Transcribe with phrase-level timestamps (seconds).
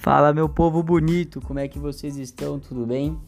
[0.00, 2.58] Fala meu povo bonito, como é que vocês estão?
[2.58, 3.18] Tudo bem?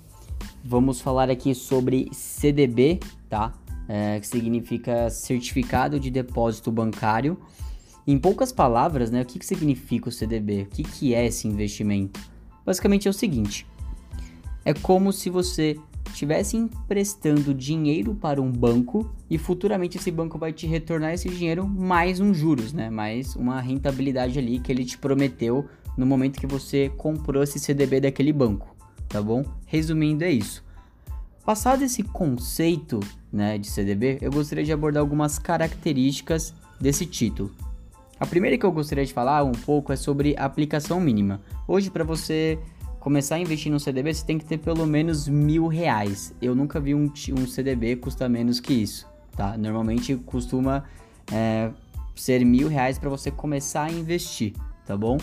[0.65, 2.99] Vamos falar aqui sobre CDB,
[3.29, 3.53] tá?
[3.87, 7.37] É, que significa Certificado de Depósito Bancário.
[8.07, 10.63] Em poucas palavras, né, o que, que significa o CDB?
[10.63, 12.19] O que, que é esse investimento?
[12.65, 13.67] Basicamente é o seguinte:
[14.65, 20.55] é como se você estivesse emprestando dinheiro para um banco e futuramente esse banco vai
[20.55, 22.89] te retornar esse dinheiro mais um juros, né?
[22.89, 28.01] Mais uma rentabilidade ali que ele te prometeu no momento que você comprou esse CDB
[28.01, 28.75] daquele banco,
[29.09, 29.45] tá bom?
[29.67, 30.65] Resumindo é isso.
[31.45, 33.01] Passado esse conceito,
[33.33, 37.51] né, de CDB, eu gostaria de abordar algumas características desse título.
[38.19, 41.41] A primeira que eu gostaria de falar um pouco é sobre aplicação mínima.
[41.67, 42.57] Hoje, para você
[43.01, 46.33] começar a investir no CDB, você tem que ter pelo menos mil reais.
[46.41, 49.59] Eu nunca vi um, um CDB custa menos que isso, tá?
[49.59, 50.85] Normalmente costuma
[51.33, 51.73] é,
[52.15, 54.53] ser mil reais para você começar a investir,
[54.87, 55.19] tá bom?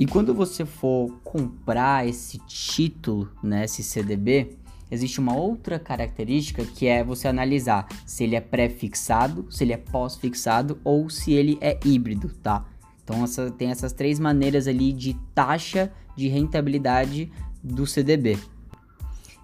[0.00, 4.56] E quando você for comprar esse título, né, esse CDB,
[4.90, 9.76] existe uma outra característica que é você analisar se ele é pré-fixado, se ele é
[9.76, 12.64] pós-fixado ou se ele é híbrido, tá?
[13.04, 17.30] Então essa, tem essas três maneiras ali de taxa de rentabilidade
[17.62, 18.38] do CDB.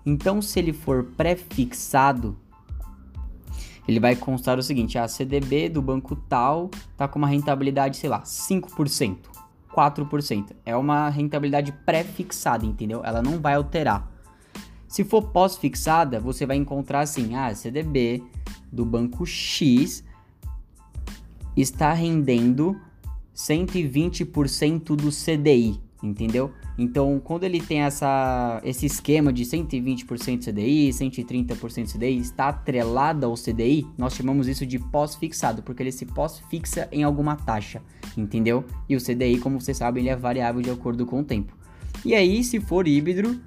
[0.07, 2.35] Então, se ele for pré-fixado,
[3.87, 8.09] ele vai constar o seguinte: a CDB do banco tal tá com uma rentabilidade, sei
[8.09, 9.36] lá, 5%,
[9.77, 10.57] 4%.
[10.65, 13.03] É uma rentabilidade pré-fixada, entendeu?
[13.05, 14.11] Ela não vai alterar.
[14.89, 18.23] Se for pós-fixada, você vai encontrar assim: ah, CDB
[18.73, 20.03] do banco X
[21.57, 22.81] está rendendo
[23.35, 26.51] 120% do CDI, entendeu?
[26.79, 33.35] Então, quando ele tem essa, esse esquema de 120% CDI, 130% CDI, está atrelado ao
[33.35, 37.83] CDI, nós chamamos isso de pós-fixado, porque ele se pós-fixa em alguma taxa,
[38.17, 38.65] entendeu?
[38.89, 41.57] E o CDI, como vocês sabem, ele é variável de acordo com o tempo.
[42.05, 43.41] E aí, se for híbrido,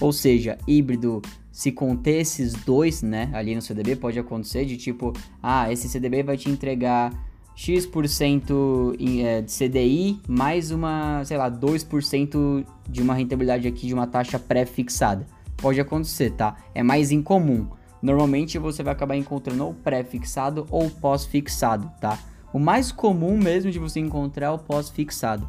[0.00, 1.20] ou seja, híbrido,
[1.50, 5.12] se conter esses dois, né, ali no CDB, pode acontecer de tipo,
[5.42, 7.12] ah, esse CDB vai te entregar
[7.54, 14.06] X% é, de CDI mais uma, sei lá, 2% de uma rentabilidade aqui de uma
[14.06, 15.26] taxa pré-fixada.
[15.56, 16.56] Pode acontecer, tá?
[16.74, 17.68] É mais incomum.
[18.02, 22.18] Normalmente você vai acabar encontrando ou pré-fixado ou pós-fixado, tá?
[22.52, 25.48] O mais comum mesmo de você encontrar é o pós-fixado.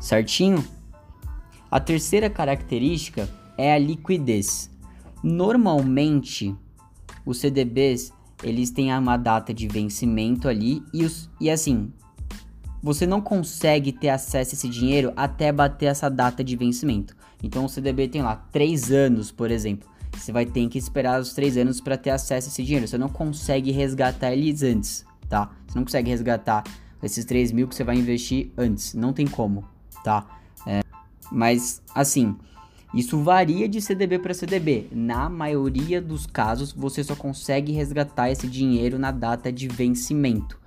[0.00, 0.64] Certinho?
[1.70, 3.28] A terceira característica
[3.58, 4.70] é a liquidez.
[5.22, 6.56] Normalmente,
[7.26, 8.12] os CDBs
[8.42, 11.92] eles têm uma data de vencimento ali e, os, e assim,
[12.82, 17.16] você não consegue ter acesso a esse dinheiro até bater essa data de vencimento.
[17.42, 19.88] Então o CDB tem lá 3 anos, por exemplo.
[20.12, 22.86] Você vai ter que esperar os 3 anos para ter acesso a esse dinheiro.
[22.86, 25.50] Você não consegue resgatar eles antes, tá?
[25.66, 26.64] Você não consegue resgatar
[27.02, 28.94] esses 3 mil que você vai investir antes.
[28.94, 29.64] Não tem como,
[30.02, 30.26] tá?
[30.66, 30.82] É,
[31.30, 32.36] mas assim,
[32.94, 34.88] isso varia de CDB para CDB.
[34.90, 40.58] Na maioria dos casos, você só consegue resgatar esse dinheiro na data de vencimento.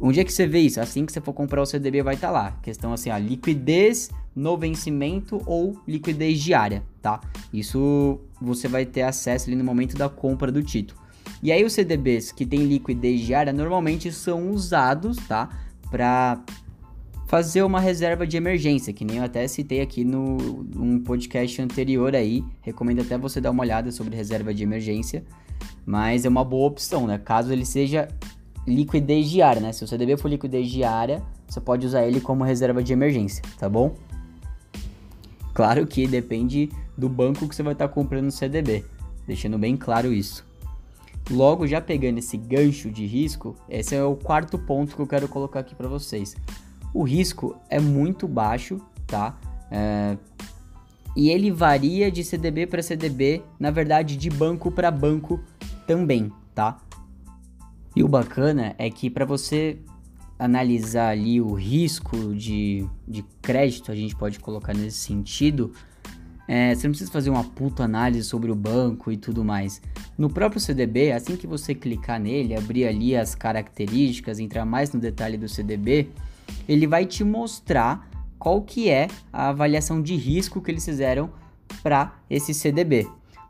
[0.00, 0.80] Onde é que você vê isso?
[0.80, 2.52] Assim que você for comprar o CDB vai estar tá lá.
[2.62, 7.20] Questão assim, a liquidez no vencimento ou liquidez diária, tá?
[7.52, 10.98] Isso você vai ter acesso ali no momento da compra do título.
[11.42, 15.48] E aí os CDBs que tem liquidez diária normalmente são usados, tá?
[15.90, 16.42] Para
[17.30, 22.16] fazer uma reserva de emergência, que nem eu até citei aqui no um podcast anterior
[22.16, 22.42] aí.
[22.60, 25.22] Recomendo até você dar uma olhada sobre reserva de emergência,
[25.86, 27.18] mas é uma boa opção, né?
[27.18, 28.08] Caso ele seja
[28.66, 29.70] liquidez diária, né?
[29.72, 33.68] Se o CDB for liquidez diária, você pode usar ele como reserva de emergência, tá
[33.68, 33.94] bom?
[35.54, 36.68] Claro que depende
[36.98, 38.84] do banco que você vai estar comprando o CDB,
[39.24, 40.44] deixando bem claro isso.
[41.30, 45.28] Logo, já pegando esse gancho de risco, esse é o quarto ponto que eu quero
[45.28, 46.34] colocar aqui para vocês
[46.92, 49.38] o risco é muito baixo, tá?
[49.70, 50.16] É,
[51.16, 55.40] e ele varia de CDB para CDB, na verdade, de banco para banco
[55.86, 56.78] também, tá?
[57.94, 59.78] E o bacana é que para você
[60.38, 65.72] analisar ali o risco de, de crédito, a gente pode colocar nesse sentido,
[66.48, 69.80] é, você não precisa fazer uma puta análise sobre o banco e tudo mais.
[70.16, 74.98] No próprio CDB, assim que você clicar nele, abrir ali as características, entrar mais no
[74.98, 76.10] detalhe do CDB,
[76.68, 78.08] ele vai te mostrar
[78.38, 81.30] qual que é a avaliação de risco que eles fizeram
[81.82, 83.06] para esse CDB.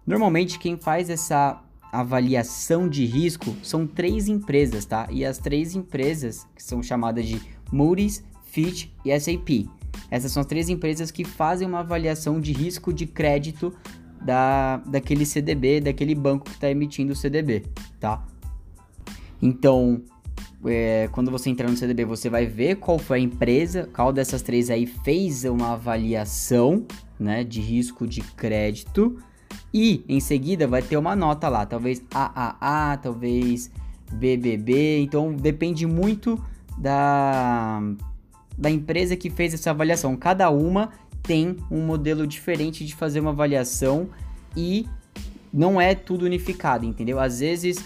[0.06, 1.62] Normalmente quem faz essa
[1.93, 5.08] avaliação de risco são três empresas, tá?
[5.11, 7.41] E as três empresas que são chamadas de
[7.73, 9.69] Moody's, Fitch e S&P.
[10.11, 13.73] Essas são as três empresas que fazem uma avaliação de risco de crédito
[14.20, 17.64] da, daquele CDB, daquele banco que está emitindo o CDB,
[17.99, 18.25] tá?
[19.41, 20.02] Então,
[20.65, 24.43] é, quando você entrar no CDB, você vai ver qual foi a empresa, qual dessas
[24.43, 26.85] três aí fez uma avaliação,
[27.19, 29.19] né, de risco de crédito.
[29.73, 33.71] E em seguida vai ter uma nota lá, talvez AAA, talvez
[34.12, 35.01] BBB.
[35.01, 36.43] Então depende muito
[36.77, 37.81] da,
[38.57, 40.17] da empresa que fez essa avaliação.
[40.17, 40.91] Cada uma
[41.23, 44.09] tem um modelo diferente de fazer uma avaliação
[44.57, 44.87] e
[45.53, 47.19] não é tudo unificado, entendeu?
[47.19, 47.85] Às vezes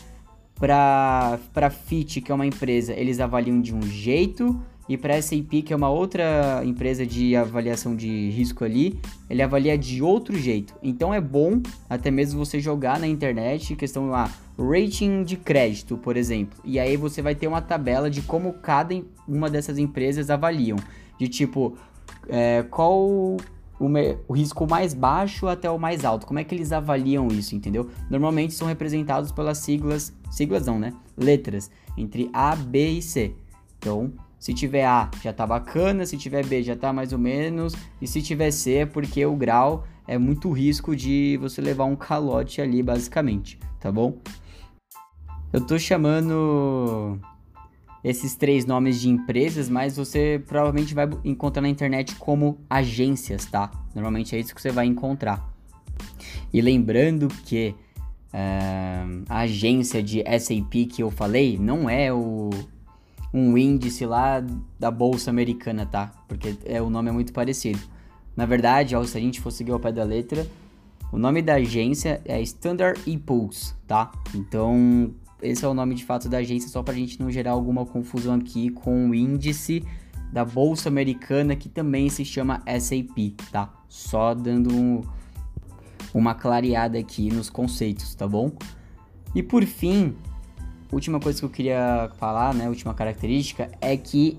[0.58, 5.62] para para Fit, que é uma empresa, eles avaliam de um jeito e para SAP,
[5.64, 8.98] que é uma outra empresa de avaliação de risco ali,
[9.30, 10.74] ele avalia de outro jeito.
[10.82, 16.16] Então é bom até mesmo você jogar na internet questão lá, rating de crédito, por
[16.16, 16.58] exemplo.
[16.64, 18.94] E aí você vai ter uma tabela de como cada
[19.26, 20.76] uma dessas empresas avaliam.
[21.18, 21.78] De tipo,
[22.28, 23.38] é, qual
[23.78, 23.86] o,
[24.28, 26.26] o, risco mais baixo até o mais alto.
[26.26, 27.90] Como é que eles avaliam isso, entendeu?
[28.10, 30.92] Normalmente são representados pelas siglas, siglas não, né?
[31.16, 33.34] Letras, entre A, B e C.
[33.78, 37.74] Então, se tiver A, já tá bacana, se tiver B, já tá mais ou menos,
[38.00, 41.96] e se tiver C é porque o grau é muito risco de você levar um
[41.96, 44.18] calote ali, basicamente, tá bom?
[45.52, 47.18] Eu tô chamando
[48.04, 53.70] esses três nomes de empresas, mas você provavelmente vai encontrar na internet como agências, tá?
[53.94, 55.50] Normalmente é isso que você vai encontrar.
[56.52, 57.74] E lembrando que
[58.32, 62.50] uh, a agência de SAP que eu falei não é o,
[63.32, 64.44] um índice lá
[64.78, 66.12] da bolsa americana, tá?
[66.28, 67.80] Porque é, o nome é muito parecido.
[68.36, 70.46] Na verdade, ó, se a gente for seguir ao pé da letra,
[71.10, 74.12] o nome da agência é Standard Pulse, tá?
[74.34, 77.84] Então, esse é o nome de fato da agência, só pra gente não gerar alguma
[77.84, 79.84] confusão aqui com o índice
[80.32, 83.72] da bolsa americana que também se chama SAP, tá?
[83.88, 85.02] Só dando um,
[86.12, 88.50] uma clareada aqui nos conceitos, tá bom?
[89.34, 90.16] E por fim,
[90.90, 94.38] última coisa que eu queria falar, né, última característica, é que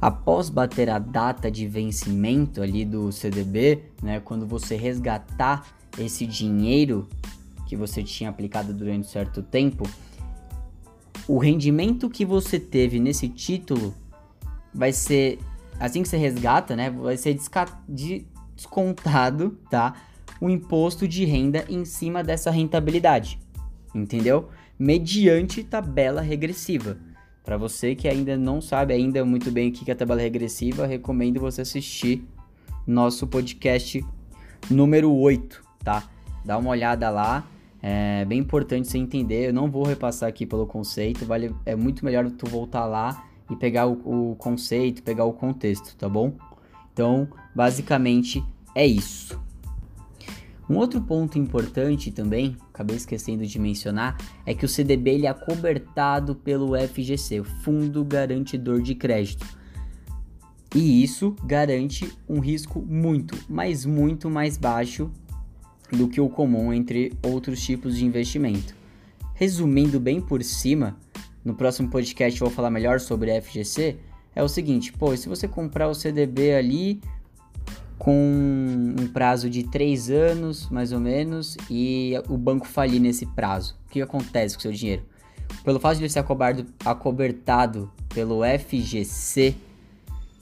[0.00, 5.64] após bater a data de vencimento ali do CDB, né, quando você resgatar
[5.98, 7.08] esse dinheiro
[7.72, 9.88] que você tinha aplicado durante certo tempo,
[11.26, 13.94] o rendimento que você teve nesse título
[14.74, 15.38] vai ser
[15.80, 17.38] assim que você resgata, né, vai ser
[18.54, 19.94] descontado, tá?
[20.40, 23.38] O imposto de renda em cima dessa rentabilidade.
[23.94, 24.48] Entendeu?
[24.82, 26.98] mediante tabela regressiva.
[27.44, 30.86] Para você que ainda não sabe ainda muito bem o que é a tabela regressiva,
[30.86, 32.24] recomendo você assistir
[32.84, 34.04] nosso podcast
[34.68, 36.02] número 8, tá?
[36.44, 37.46] Dá uma olhada lá,
[37.82, 39.48] é bem importante você entender.
[39.48, 43.56] Eu não vou repassar aqui pelo conceito, vale, é muito melhor tu voltar lá e
[43.56, 46.34] pegar o, o conceito, pegar o contexto, tá bom?
[46.92, 48.44] Então, basicamente
[48.74, 49.40] é isso.
[50.70, 55.34] Um outro ponto importante também, acabei esquecendo de mencionar, é que o CDB ele é
[55.34, 59.44] cobertado pelo FGC, o Fundo Garantidor de Crédito.
[60.74, 65.10] E isso garante um risco muito, mas muito mais baixo
[65.92, 68.74] do que o comum entre outros tipos de investimento.
[69.34, 70.96] Resumindo bem por cima,
[71.44, 73.96] no próximo podcast eu vou falar melhor sobre FGC,
[74.34, 77.00] é o seguinte, pô, se você comprar o CDB ali,
[77.98, 83.76] com um prazo de 3 anos, mais ou menos, e o banco falir nesse prazo.
[83.86, 85.02] O que acontece com o seu dinheiro?
[85.62, 89.54] Pelo fato de ele ser acobertado, acobertado pelo FGC,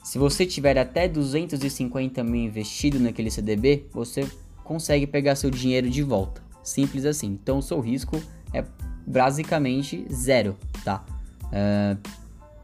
[0.03, 4.27] se você tiver até 250 mil investido naquele CDB, você
[4.71, 6.41] consegue pegar seu dinheiro de volta.
[6.63, 7.27] Simples assim.
[7.27, 8.21] Então o seu risco
[8.53, 8.63] é
[9.05, 11.03] basicamente zero, tá?
[11.43, 11.99] Uh,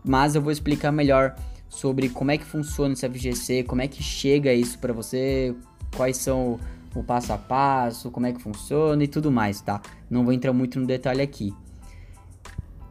[0.05, 1.35] mas eu vou explicar melhor
[1.67, 5.53] sobre como é que funciona esse FGC, como é que chega isso para você,
[5.95, 6.57] quais são
[6.95, 9.81] o passo a passo, como é que funciona e tudo mais, tá?
[10.09, 11.53] Não vou entrar muito no detalhe aqui.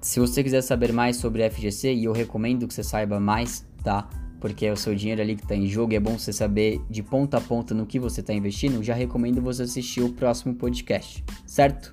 [0.03, 4.09] Se você quiser saber mais sobre FGC, e eu recomendo que você saiba mais, tá?
[4.47, 6.81] Porque é o seu dinheiro ali que está em jogo e é bom você saber
[6.89, 10.55] de ponta a ponta no que você está investindo, já recomendo você assistir o próximo
[10.55, 11.93] podcast, certo?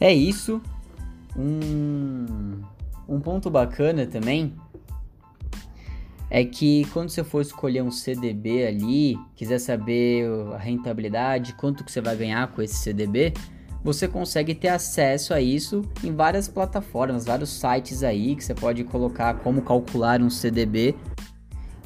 [0.00, 0.62] É isso.
[1.36, 2.62] Um,
[3.06, 4.54] um ponto bacana também
[6.30, 11.92] é que quando você for escolher um CDB ali, quiser saber a rentabilidade, quanto que
[11.92, 13.34] você vai ganhar com esse CDB,
[13.82, 18.84] você consegue ter acesso a isso em várias plataformas, vários sites aí que você pode
[18.84, 20.94] colocar como calcular um CDB.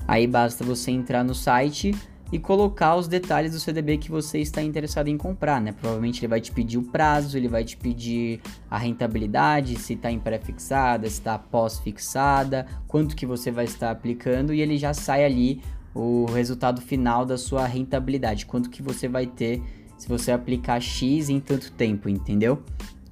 [0.07, 1.95] Aí basta você entrar no site
[2.33, 5.71] e colocar os detalhes do CDB que você está interessado em comprar, né?
[5.71, 10.11] Provavelmente ele vai te pedir o prazo, ele vai te pedir a rentabilidade, se está
[10.11, 15.27] em pré-fixada, se está pós-fixada, quanto que você vai estar aplicando e ele já sai
[15.27, 15.61] ali
[15.95, 19.63] o resultado final da sua rentabilidade, quanto que você vai ter
[20.03, 22.61] se você aplicar X em tanto tempo, entendeu?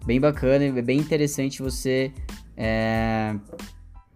[0.04, 2.12] Bem bacana, é bem interessante você
[2.56, 3.36] é,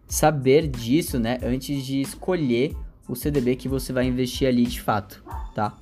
[0.09, 2.75] saber disso, né, antes de escolher
[3.09, 5.23] o CDB que você vai investir ali de fato,
[5.55, 5.79] tá?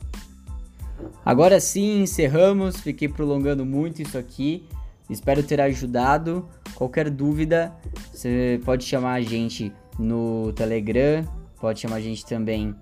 [1.24, 2.76] Agora sim, encerramos.
[2.76, 4.62] Fiquei prolongando muito isso aqui.
[5.08, 6.46] Espero ter ajudado.
[6.74, 7.72] Qualquer dúvida,
[8.12, 11.24] você pode chamar a gente no Telegram,
[11.58, 12.74] pode chamar a gente também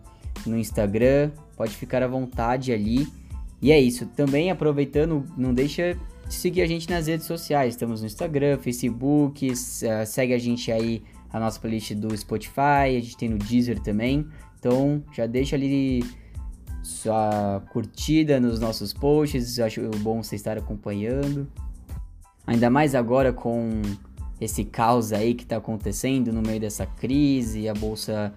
[0.45, 3.20] no Instagram, pode ficar à vontade ali.
[3.63, 4.07] E é isso.
[4.07, 7.75] Também aproveitando, não deixa de seguir a gente nas redes sociais.
[7.75, 9.55] Estamos no Instagram, Facebook,
[10.07, 11.03] segue a gente aí
[11.33, 14.27] a nossa playlist do Spotify, a gente tem no Deezer também.
[14.59, 16.05] Então já deixa ali
[16.83, 21.47] sua curtida nos nossos posts, acho bom você estar acompanhando.
[22.47, 23.83] Ainda mais agora com
[24.41, 28.33] esse caos aí que está acontecendo no meio dessa crise, a bolsa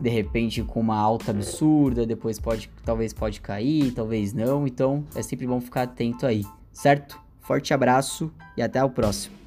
[0.00, 4.66] de repente com uma alta absurda, depois pode, talvez pode cair, talvez não.
[4.66, 7.20] Então é sempre bom ficar atento aí, certo?
[7.40, 9.43] Forte abraço e até o próximo.